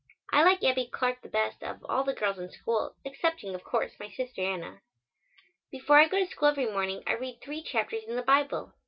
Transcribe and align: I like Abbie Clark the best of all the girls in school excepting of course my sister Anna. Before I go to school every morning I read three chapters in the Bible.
I 0.33 0.41
like 0.43 0.63
Abbie 0.63 0.89
Clark 0.91 1.21
the 1.21 1.29
best 1.29 1.61
of 1.61 1.85
all 1.87 2.03
the 2.03 2.15
girls 2.15 2.39
in 2.39 2.49
school 2.49 2.95
excepting 3.05 3.53
of 3.53 3.63
course 3.63 3.99
my 3.99 4.09
sister 4.09 4.41
Anna. 4.41 4.81
Before 5.69 5.99
I 5.99 6.07
go 6.07 6.17
to 6.17 6.25
school 6.25 6.47
every 6.49 6.65
morning 6.65 7.03
I 7.05 7.13
read 7.13 7.39
three 7.39 7.61
chapters 7.61 8.05
in 8.07 8.15
the 8.15 8.23
Bible. 8.23 8.73